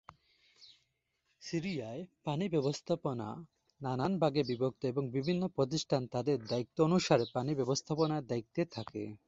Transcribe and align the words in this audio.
সিরিয়ায় 1.41 2.01
পানি 2.25 2.45
ব্যবস্থাপনা 2.49 3.27
নানান 3.81 4.13
ভাগে 4.19 4.41
বিভক্ত 4.43 4.81
এবং 4.85 5.03
বিভিন্ন 5.11 5.43
প্রতিষ্ঠান 5.57 6.01
তাদের 6.07 6.37
দায়িত্ব 6.45 6.77
অনুসারে 6.83 7.25
পানি 7.33 7.51
ব্যবস্থাপনার 7.55 8.27
দায়িত্বে 8.27 8.61
থাকে। 8.75 9.03